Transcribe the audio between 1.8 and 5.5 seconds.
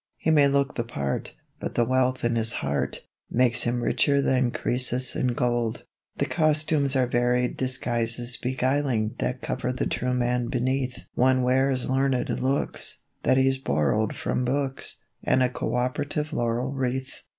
wealth in his heart, Makes him richer than Croesus in